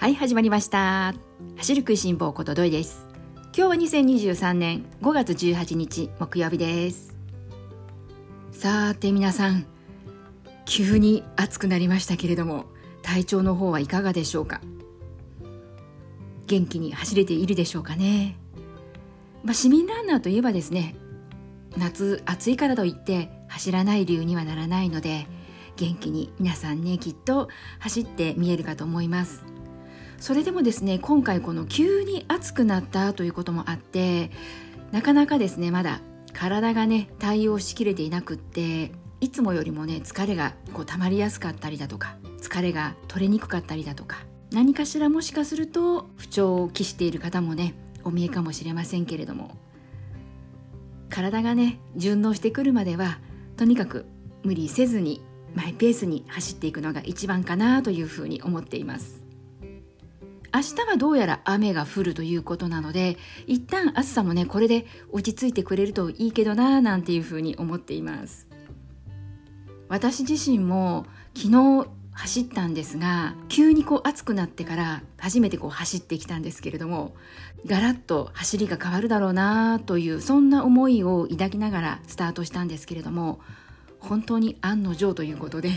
[0.00, 1.12] はい始まりました。
[1.58, 3.06] 走る食いしん坊ことどいです。
[3.54, 7.14] 今日は2023年5月18日木曜日です。
[8.50, 9.66] さて皆さん
[10.64, 12.64] 急に暑くなりましたけれども
[13.02, 14.62] 体調の方はいかがでしょうか？
[16.46, 18.38] 元気に走れているでしょうかね、
[19.44, 20.94] まあ、市民ランナーといえばですね
[21.76, 25.26] 夏暑いからといって走らない理由にはならないので
[25.76, 27.48] 元気に皆さんねきっと
[27.80, 29.44] 走って見えるかと思います。
[30.20, 34.30] それでもですね今回この急に暑くなったということもあって
[34.92, 36.00] なかなかですねまだ
[36.34, 44.18] 体がね対応しきれていなくっていつもよりもね疲れがこう溜まりやすかったりだとか疲れが取れにくかったりだとか
[44.52, 49.56] 何かしらもしかすると不調を期している方もねお見えかもしれませんけれども
[51.08, 53.18] 体がね順応してくるまでは
[53.56, 54.04] とにかく
[54.42, 55.22] 無理せずに
[55.54, 59.29] マイペースに走っていくのが一番かなというふうに思っています。
[60.52, 68.48] 明日はどうやら雨が降るということなので一旦暑さもねこれで落ち着いてくれるといいけどななんていうふうに思っています。
[69.88, 77.14] 私自身も昨日走ったんですが急にこう暑くなってから初めてこう走ってきたんですけれども
[77.66, 83.40] ガラッと走りが変わるだろうなというそんな思いを抱きながらスタートしたんですけれども
[83.98, 85.70] 本当に案の定ということで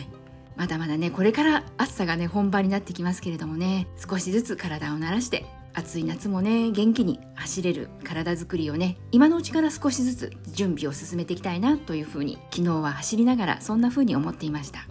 [0.55, 14.87] まだまだねこれから暑さがね本番になってきますけれどもね少しずつ体を慣らして暑い夏もね元気に走れる体づくりをね今のうちから少しずつ準備を進めていきたいなというふうに昨日は走りながらそんなふうに思っていました。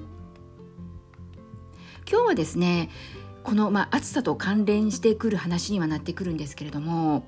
[2.11, 2.91] 今日はですね
[3.43, 7.25] この、まあ、暑さと関連してくる話にはなってくるんですけれども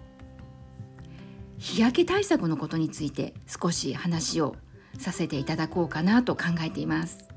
[1.59, 4.57] 日焼け対策のことについて少し話を
[4.99, 7.34] させていただこうかなと考えています。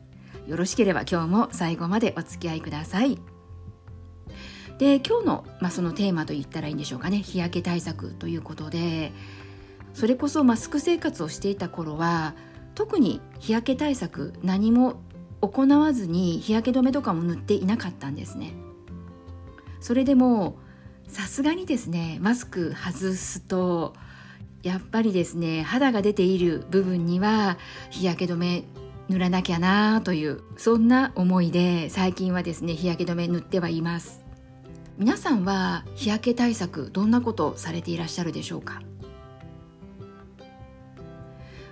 [0.47, 3.19] よろしければ今日も最後までお付き合いください。
[4.79, 7.17] で今日の、まあ、そのテーマと言ったらいいんでしょうかね。
[7.19, 9.11] 日焼け対策ということで
[9.93, 12.33] それこそマスク生活をしていた頃は
[12.75, 15.01] 特に日焼け対策何も
[15.41, 18.53] 行わずに日焼け止めとかも塗っていなかったんですね。
[19.81, 20.59] それでも
[21.07, 23.95] さすがにですねマスク外すと
[24.63, 27.57] やっぱりですね肌が出ている部分には
[27.89, 28.63] 日焼け止め
[29.09, 34.23] 塗らなきゃなというそんな思いで最近はですね日焼け止め塗ってはいます。
[34.97, 38.81] 皆さんは日焼け対策どんなことをされていらっしゃるでしょうか？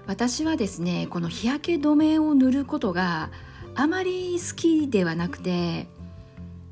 [0.06, 3.32] 私はですねこの日焼け止めを塗ることが
[3.74, 5.88] あまり好きではなくて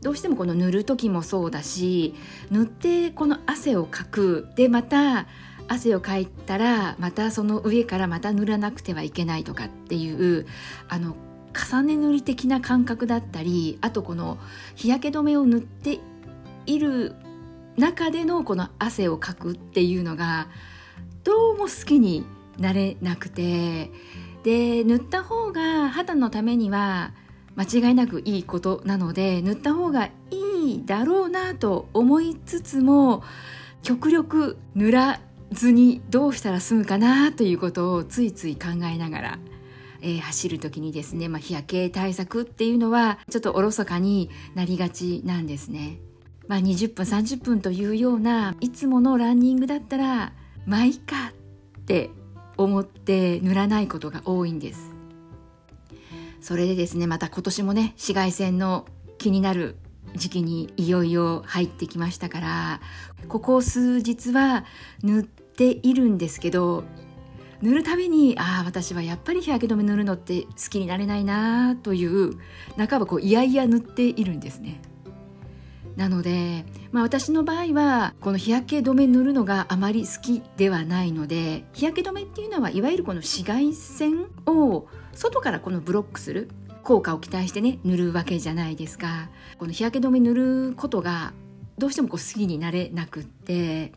[0.02, 2.14] どうしてもこの塗る時もそうだし
[2.52, 4.48] 塗ってこの汗をかく。
[4.56, 5.26] でまた
[5.68, 10.46] 汗をかいたらまたその上からまた塗らなくてはいけないとかっていう
[10.90, 11.16] あの
[11.54, 14.38] 重ね塗り的な感覚だったりあとこの
[14.76, 16.00] 日焼け止めを塗って
[16.66, 17.16] いる
[17.78, 20.48] 中でのこの汗をかくっていうのが
[21.24, 22.26] どうも好きに
[22.58, 23.92] なれなくて
[24.44, 27.14] で塗った方が肌のためには
[27.56, 33.24] 間違いなくいいことなので塗った方がいいだろうなと思いつつも
[33.84, 35.20] 極力塗ら
[35.54, 39.40] ずにどうしたら済むかなということをついつい考えながら、
[40.02, 46.00] えー、走る時にですね、まあ、日焼け対策っていうのはちょっとおろそかになりがちなんですね。
[46.48, 50.34] まあ、20分30分というようないつものランニングだったら
[50.66, 51.32] まあいいか
[51.80, 52.10] って
[52.58, 54.94] 思って塗らないことが多いんです
[56.42, 58.86] それでですねまた今年もね紫外線の
[59.18, 59.78] 気になる
[60.16, 62.82] 時期にいよいよ入ってきましたから
[63.28, 64.66] ここ数日は
[65.02, 65.24] 塗っ
[65.56, 66.84] ているんですけど
[67.62, 72.38] 塗るたびにああ私はやっぱり日焼け止め塗るのって好きになれないなという
[72.78, 74.82] 半ばこういやいや塗っているんですね。
[75.96, 86.50] なので、まあ、私の場合はこの日焼け止め塗るのがあまり好きではないので日焼け止めっていうのはいわゆるこの紫外線を外からこのブロックする
[86.84, 89.30] 効果を期待してね塗るわけじゃないですか
[89.60, 91.34] この日焼け止め塗ることが
[91.78, 93.94] どうしてもこう好きになれなくって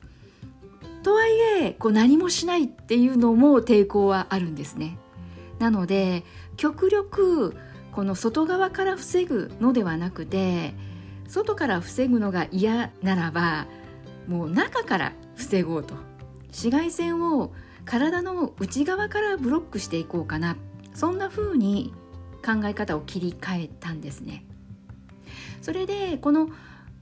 [1.07, 4.99] とはいえこう何もしないっていうのも抵抗はあるんですね。
[5.61, 6.25] なので
[6.57, 7.55] 極力
[7.93, 10.75] この外側から防ぐのではなくて
[11.29, 13.69] 外から防ぐのが嫌ならば
[14.27, 15.95] もう中から防ごうと。
[16.49, 17.53] 紫外線を
[17.85, 20.57] 体の内側からブロックしていこうかな。
[20.93, 21.95] そんな風に
[22.45, 24.45] 考え方を切り替えたんですね。
[25.63, 26.49] それでこの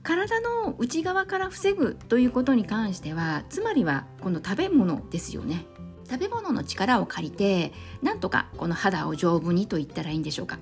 [0.04, 5.64] 体の内側から防ぐということに関してはつまりはこの食べ物ですよね。
[6.08, 7.72] 食べ物の力を借りて
[8.02, 10.58] なんとかこの肌を丈夫にと言ったらいいんでしょうか。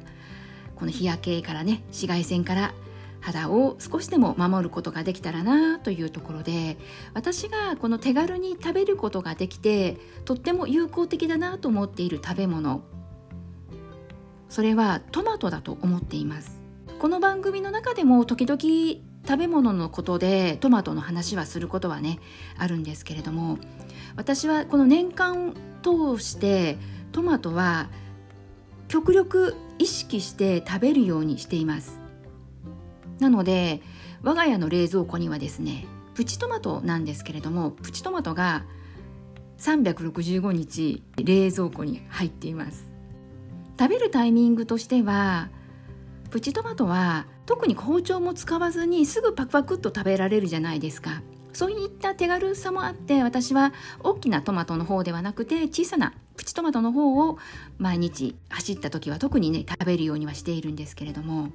[0.77, 2.73] この日焼けからね紫外線から
[3.21, 6.77] 肌を少しでも守ることができたらなというところで
[7.13, 12.83] 私がこの手軽に食べることができてとっても有効的だなと思っている食べ物
[14.49, 16.61] それはトマトだと思っています。
[16.99, 22.19] この番組の中でも時々食べ物のことでトマトの話はすることはね
[22.59, 23.59] あるんですけれども
[24.17, 26.77] 私はこの年間通して
[27.13, 27.89] トマトは
[28.89, 31.99] 極力意識して食べるようにしています。
[33.21, 33.81] なので
[34.23, 38.65] 我が家の冷蔵庫にはですねプチトマトなんですけれどもプチトマトが
[39.59, 42.93] 365日冷蔵庫に入っています。
[43.79, 45.49] 食べるタイミングとしては
[46.31, 51.23] プチトマトは特に包丁も使わずにすぐパクパクっと食べられるじゃないですか。
[51.53, 57.37] そういった手軽さもあって私は大きなトマトの方ではなくて小さなプチトマトの方を
[57.77, 61.51] 毎日走った時は特にね食べるようにはしているんですけれども。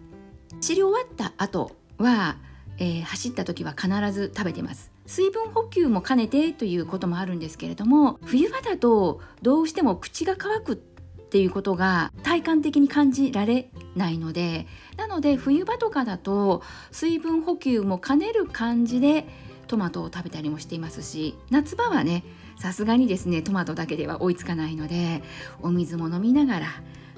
[0.59, 2.37] 治療終わった後は、
[2.77, 4.91] えー、走った時は必ず食べてます。
[5.05, 10.83] 水分補給も兼ねてということもあるんですけれども冬場だとどうしても口が乾く
[11.27, 14.65] っていうことが体感的に感じられないので
[14.95, 19.27] なので冬場とかだと水分補給も兼ねる感じで
[19.67, 22.23] トマトを食べたりもしていますし夏場はね
[22.57, 25.21] さすがにですねトマトだけでは追いつかないので
[25.61, 26.67] お水も飲みながら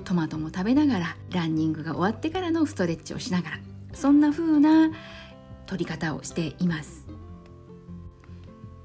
[0.06, 3.59] トマトも食べながらランニングが終わってからのストレッチをしながら
[3.94, 4.89] そんな風な
[5.67, 7.06] 取り方をしています。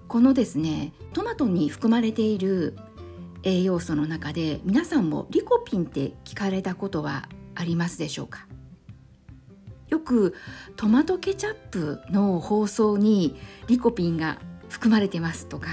[0.06, 2.76] このですねトマトに含まれている
[3.44, 8.46] 栄養素の中で皆さんもリコピンって聞かれたことはありますでしょうか？
[9.88, 10.34] よく
[10.76, 13.36] トマトケチャップの放送に
[13.68, 14.38] リコピンが
[14.68, 15.68] 含まれてますとか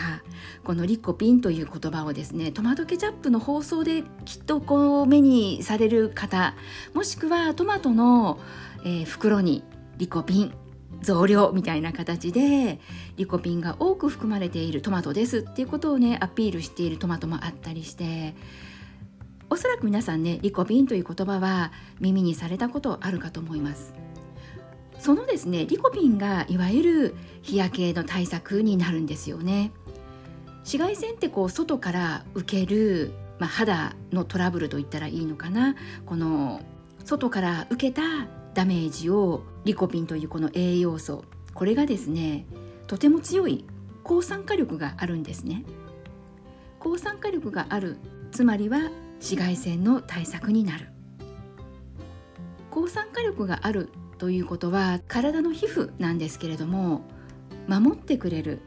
[0.63, 6.53] このリコピンという言葉をですねトマトケチャップの放送できっとこう目にされる方
[6.93, 8.39] もしくはトマトの、
[8.83, 9.63] えー、袋に
[9.97, 10.53] リコピン
[11.01, 12.79] 増量みたいな形で
[13.17, 18.35] リコピンが多く含まれているトマトですっていうことをねアピールしているトマトもあったりして
[19.49, 23.93] おそらく皆さんねリコピンという言葉は耳にされたことあるかと思います。
[24.97, 29.71] そのですねリコピンがいわゆる日焼けの対策になるんですよね。
[30.59, 35.75] 紫外線ってこう外から受ける、まあ、肌のトラブルといったらいいのかな。
[36.05, 36.61] この
[37.03, 38.01] 外から受けた
[38.53, 41.23] ダメージをリコピンというこの栄養素。
[41.53, 42.45] これがですね
[42.87, 43.65] とても強い
[44.03, 45.63] 抗酸化力があるんですね。
[46.79, 47.97] 抗酸化力がある
[48.31, 48.89] つまりは
[49.19, 50.87] 紫外線の対策になる。
[52.71, 57.01] 抗酸化力があるということは体の皮膚なんですけれども
[57.67, 58.61] 守ってくれる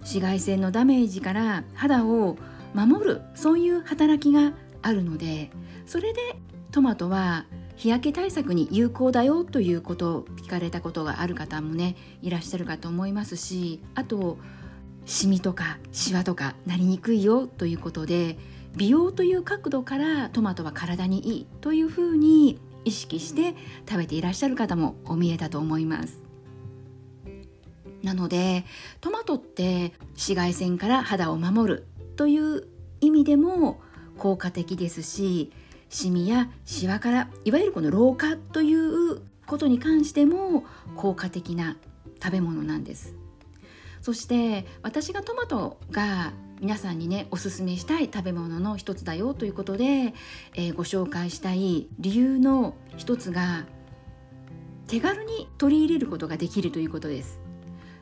[0.00, 2.36] 紫外線のダメージから肌を
[2.74, 4.52] 守るそういう働きが
[4.82, 5.50] あるので
[5.86, 6.20] それで
[6.70, 7.46] トマトは
[7.76, 14.38] 日焼け対策に有効だよということを聞かれたことがある方もねいらっしゃるかと思いますしあと
[15.06, 18.38] シミとかシワとかなりにくいよということで
[18.76, 23.54] 美容という角度からトマトは体にいいというふうに意識して
[23.88, 26.22] 食べていらっしゃる方もお見えだと思います。
[28.02, 28.64] なので
[29.00, 31.86] トマトって紫外線から肌を守る
[32.16, 32.68] という
[33.00, 33.80] 意味でも
[34.18, 35.50] 効果的ですし
[35.94, 40.64] シミやシワからいわゆるこの老化ということに関しても
[40.96, 41.76] 効果的な
[42.20, 43.14] 食べ物なんです。
[44.00, 50.14] そして私がトマトが皆さんにねおすすめしたい食べ物の一つだよということで、
[50.54, 53.64] えー、ご紹介したい理由の一つが
[54.88, 57.38] 手軽に取り入れることができるということです。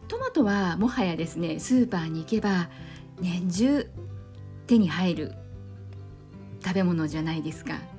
[0.09, 2.71] トマトはもはやですねスーパーに行けば
[3.21, 3.90] 年中
[4.66, 5.33] 手に入る
[6.64, 7.91] 食べ物じゃないですか。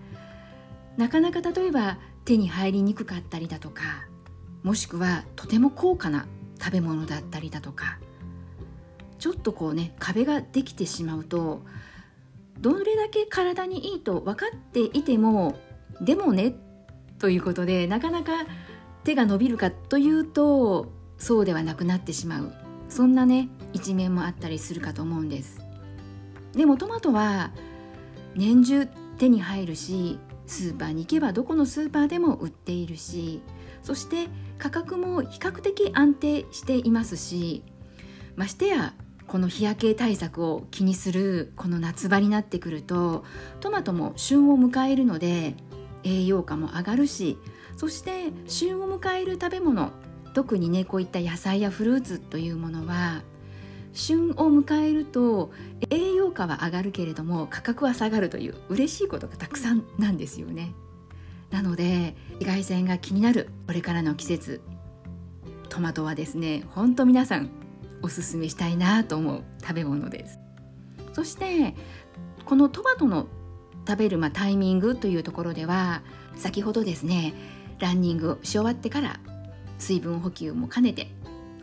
[0.98, 3.82] なかなか例えば手に入りにくかったりだとか
[4.64, 6.26] もしくはとても高価な
[6.60, 8.00] 食べ物だったりだとか
[9.20, 11.64] ちょっとこうね壁ができてしまうと
[12.60, 15.56] どれだけ体にいいと分かっていても
[16.02, 16.56] でもね
[17.20, 18.46] ということでなかなか
[19.04, 22.54] 手が伸びるかというとそうではなくなってしまう。
[22.90, 25.62] そんなね一面もあったりするかと思うんです。
[26.54, 27.52] でもトマトは
[28.36, 33.42] 年中手に入るしスーパーに行けばどこのスーパーでも売っているし
[33.82, 37.64] そして価格も比較的安定していますし
[38.36, 38.94] ましてや
[39.28, 43.24] この日焼け対策を気にするこの夏場になってくると
[43.62, 45.56] トマトも旬を迎えるので
[46.04, 47.38] 栄養価も上がるし
[47.78, 49.92] そして旬を迎える食べ物
[50.34, 53.22] 特にねこういった野菜やフルーツというものは
[53.94, 55.52] 旬を迎えると
[55.90, 60.74] 栄養価は上がるけれども価格は下がるという嬉しいことがたくさんなんですよね。
[61.52, 64.62] なので紫外線が気になるこれからの季節
[65.70, 67.50] トマトはですねほんと皆さん
[68.02, 70.40] おすすめしたいなと思う食べ物です。
[71.14, 71.76] そして
[72.46, 73.28] このトマトの
[73.88, 76.02] 食べるまタイミングというところでは
[76.36, 77.34] 先ほどですね
[77.80, 79.20] ランニングし終わってから
[79.78, 81.08] 水分補給も兼ねて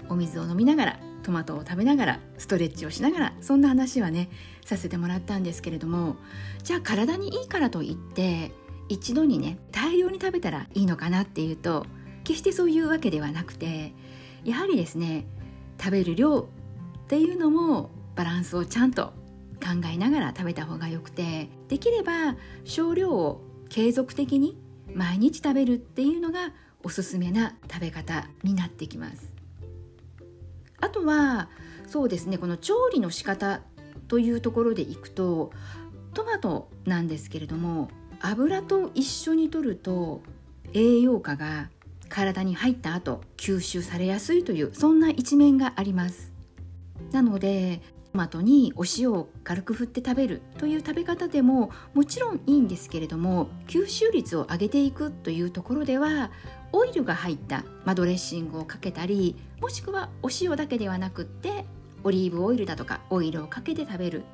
[0.09, 4.31] お水を飲みながらトマトを食べながらストレッチをしながらそんな話はね
[4.65, 6.17] させてもらったんですけれども
[6.63, 8.53] じゃあ体にいいからといって
[8.89, 11.87] 一度にね大量に食べたらいいのかなっていうと
[12.25, 13.93] 決してそういうわけではなくて
[14.45, 15.27] やはりですね
[15.79, 16.45] 食べる量っ
[17.07, 19.13] ていうのもバランスをちゃんと
[19.61, 24.59] 考えながら食べた方がよくてできれば少量を継続的に
[24.95, 29.30] 毎日食べるっていうのがおすすめな食べ方になってきます。
[30.81, 31.49] あとは
[31.87, 33.61] そうですねこの調理の仕方
[34.09, 35.53] というところでいくと
[36.15, 40.23] トマトなんですけれども油と一緒に摂ると
[40.73, 41.71] 栄養価が
[42.09, 46.33] 体に入った後吸収されやすいというそんな一面があります。
[47.13, 47.81] なので
[48.13, 56.33] トマトにお塩を軽く振って食べるという食べ方でももちろんいいんですけれども吸収率を上げていくというところでは
[56.73, 61.65] オイルが入った、まドレッシングをかけたりもしくはお塩だけではなくって
[62.05, 64.25] オリーブオイルだとかオイルをかけて食べる。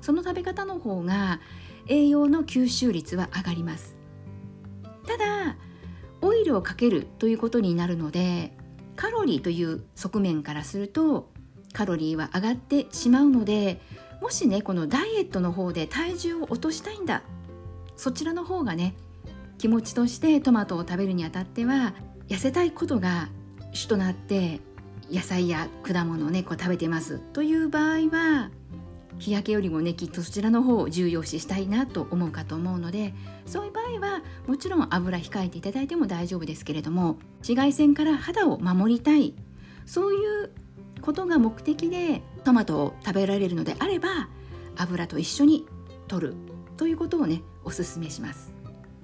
[0.00, 1.40] その食べ方の方が
[1.88, 3.96] 栄養の吸収率は上がります。
[5.06, 5.56] ただ
[6.20, 8.56] オイルをかけるということになるので
[8.96, 11.30] カロリーという側面からすると
[11.72, 13.80] カロリーは上がってしまうので
[14.20, 17.22] もしねこのダイエットの方で体重を落としたいんだ
[17.96, 18.94] そちらの方がね
[19.58, 21.94] 気持ちとしてトマトを食べるにあたっては
[22.28, 23.28] 痩せたいことが
[23.72, 24.60] 主となって
[25.10, 27.18] 野菜や果物をねこう食べてます。
[27.32, 28.50] という場合は
[29.18, 33.14] 日焼けよりもねきっとそちらの方を重要視したいなと思うかと思うので
[33.46, 39.34] そういう場合はもちろん油控えていただいても大丈夫ですけれども紫外線から肌を守りたい。
[39.86, 40.50] そういう
[41.00, 44.28] ことが目的でトマトを食べられるのであれば
[44.76, 45.66] 油と一緒に
[46.08, 46.34] 取る
[46.76, 48.57] ということをねおすすめします。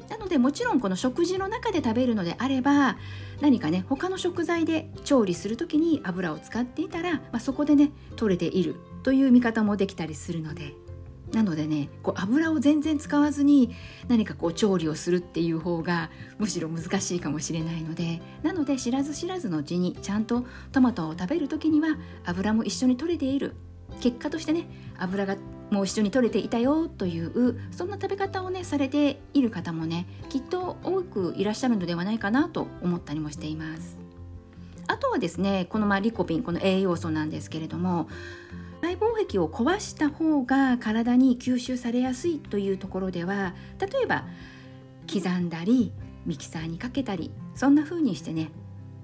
[0.09, 2.97] なのでもちろんこの食事の中で食べるのであれば
[3.41, 10.75] 何かね他の食材で調理する時に油を使っていたら、まあ、そこでね取れているという見方もできたりするので。
[11.33, 13.75] なのでねこう油を全然使わずに
[14.07, 18.23] 何かこう調理をするっていう方がむしろ難しいかもしれないので。
[18.45, 23.57] なので知らず知らずのうちにちゃんとトマトを食べる時には油も一緒に取れている。
[24.01, 24.69] 結果としてね
[24.99, 25.37] 油が
[25.75, 33.99] もう一緒に取れていたよというそんな食べ方をねされている方もねきっと多くいらっしゃるのではないかなと思ったりもしています。
[34.87, 38.09] あとはですねこのまあリコピンこの栄養素なんですけれども
[38.83, 44.27] 細胞壁を壊した方が体に吸収されやすいというところでは例えば
[45.13, 45.93] 刻んだり
[46.25, 48.53] ミキサーにかけたりそんな風にしてね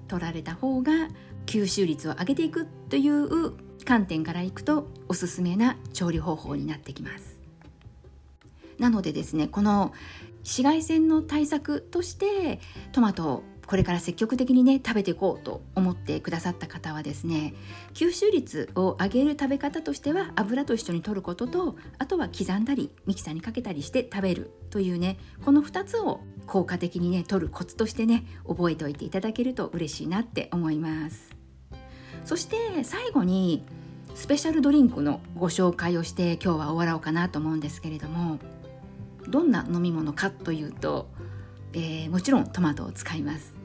[0.07, 1.09] 取られた方が
[1.47, 7.39] 吸収率を上げていくという観点からいくとおすすめな調理方法になってきます。
[8.79, 9.93] なのでですねこの
[10.39, 12.59] 紫外線の対策として
[12.91, 17.53] トマトをこれから積極的にね食べていこうと思ってくださった方はですね
[17.93, 31.40] 吸収率を上げる食べ方としては油と一緒に摂ることとあとは刻んだりミキサーにかけたりして食べるというねこの2つを効果的にね取るコツとしてね覚えておいていただけると嬉しいなって思います。
[32.25, 33.63] そして最後に
[34.15, 38.39] スペシャルドリンクのご紹介をして今日は終わろうかなと思うんですけれども
[39.27, 41.07] どんな飲み物かというと、
[41.73, 43.61] えー、もちろんトマトを使います。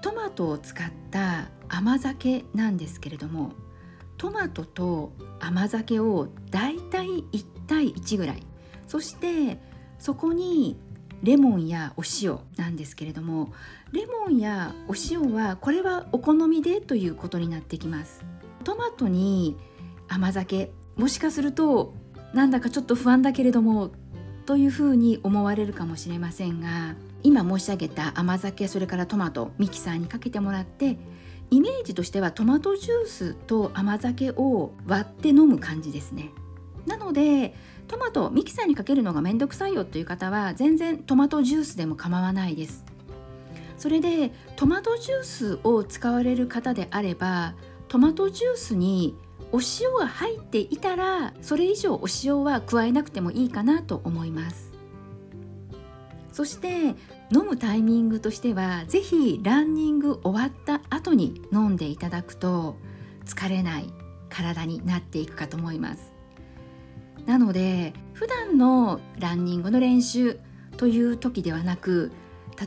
[0.00, 3.52] トマトを使った甘酒なんですけれども
[4.18, 8.42] トマトと甘酒をだいたい1対1ぐらい
[8.86, 9.58] そして
[9.98, 10.76] そこに
[11.22, 13.52] レモンやお塩なんですけれども
[13.94, 18.24] レモンやお塩はこれはお好みでということになってきます。
[18.64, 19.56] トマトに
[20.08, 21.94] 甘酒もしかすると
[22.32, 23.92] なんだかちょっと不安だけれども
[24.46, 30.98] というふうに思われるかもしれませんが今申し上げた甘酒それからトマトミキサーにかけてもらって
[31.52, 36.30] イメージとしてはトマトジュースと甘酒を割って飲む感じですね。
[36.84, 37.54] なので
[37.86, 42.93] トマトミキサーにかけるのがめんどくさいよという方は全然トマトジュースでも構わないです。
[43.84, 47.54] それでトマトジュースを使われる方であれば
[47.86, 49.14] トマトジュースに
[49.52, 54.72] お塩が入っていたらそれ以上お塩は加えなくてもいいかなと思います。
[56.32, 56.94] そして
[57.30, 62.76] 飲むタイミングとしては是非ランニング終わった後に飲んでいただくと
[63.26, 63.92] 疲れない
[64.30, 66.10] 体になっていくかと思います。
[67.26, 70.40] なので普段のランニングの練習
[70.78, 72.12] という時ではなく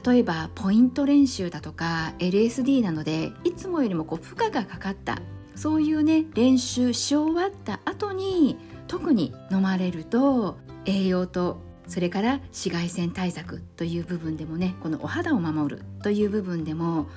[0.05, 5.19] 例えばポイント練習だとか LSD なのでいつもよりもこう負荷がかかった
[5.55, 17.07] そういうね練習し終わった後に特に飲まれると栄養とそれから紫外線対策という部分でもねこのお肌を守るという部分でも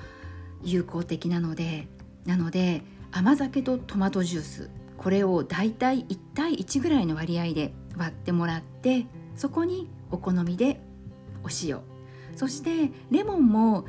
[0.63, 1.87] 有効的なので
[2.25, 10.79] なので甘酒とトマトジュースこれをだいたい1対1ぐらいの割合で割ってもらってそこにお好みで
[11.43, 11.81] お塩
[12.41, 13.85] そしてレモンも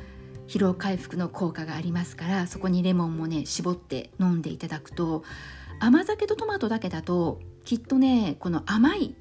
[0.47, 5.23] 疲労回復の効果がありますからそこにレモンもね絞って飲んでいただくと
[5.79, 9.15] 甘酒とトマトだけだときっとねこの甘い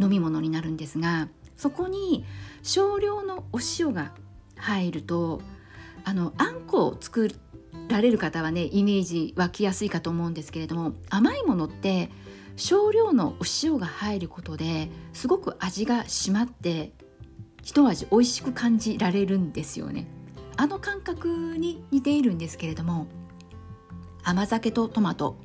[0.00, 2.24] 飲み物になるんですがそこに
[2.62, 4.14] 少量のお塩が
[4.56, 5.42] 入ると
[6.04, 7.28] あのあんこを作
[7.90, 12.08] られる方はねイメージ湧きやすいかと思うんですけれども甘いものって
[12.56, 16.94] 少量のお塩が入ることですごく味が締まって
[17.62, 20.06] 一味美味しく感じられるんですよね。
[20.56, 23.06] あの感覚に似ているんですけれども
[24.22, 25.36] 甘酒とトマト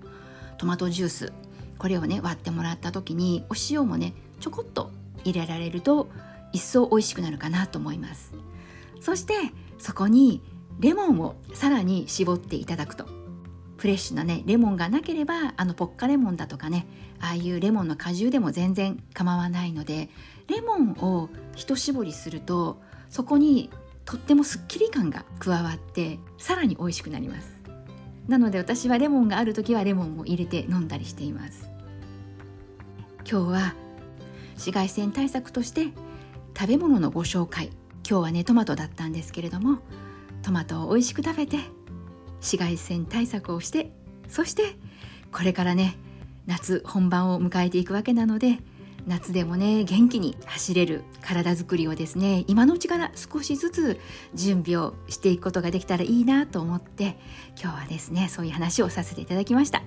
[0.57, 1.33] トマトジュース
[1.77, 4.91] これをね割ってもらった時にお塩もねちょこっと
[5.23, 6.09] 入れられると
[6.51, 8.33] 一層美味しくなるかなと思います。
[8.99, 9.33] そして
[9.77, 10.41] そこに
[10.79, 13.05] レモンをさらに絞っていただくと。
[13.77, 16.87] フレッシュなねレモンがなければあのポッカレモンだとかね
[17.19, 20.09] ああいうレモンの果汁でも全然構わないので
[20.47, 23.69] レモンを一絞りするとそこに
[24.05, 27.61] とってもすっきり感が加わってさらに美味しくなります。
[28.27, 31.69] なので私はレモンがある時はレモンを入れて飲んだりしています。
[33.29, 33.75] 今日は
[34.53, 35.87] 紫外線対策として
[36.57, 37.69] 食べ物のご紹介。
[38.09, 39.79] 今日はねトマトだったんですけれども
[40.41, 41.57] トマトを美味しく食べて
[42.39, 43.91] 紫外線対策をして
[44.29, 44.77] そして
[45.33, 45.97] これからね
[46.45, 48.59] 夏本番を迎えていくわけなので
[49.07, 53.99] 夏でもね元気に走れる体づくりをですね今のうちから少しずつ
[54.33, 57.17] 準備をしていくことができたらいいなと思って
[57.59, 59.81] 今日はですねそういう話をさせていただきました。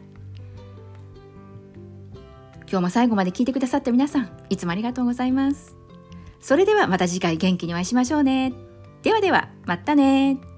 [2.71, 5.77] 今日も最後まで聞いてくださった皆さんいつもありがとうございます。
[6.41, 8.53] それではまた次回元気にお会いしましょうね。
[9.03, 10.50] ではではまたね。